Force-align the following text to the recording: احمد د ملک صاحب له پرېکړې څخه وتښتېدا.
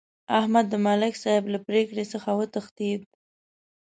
احمد 0.39 0.65
د 0.69 0.73
ملک 0.85 1.13
صاحب 1.23 1.45
له 1.53 1.59
پرېکړې 1.67 2.05
څخه 2.13 2.29
وتښتېدا. 2.39 3.07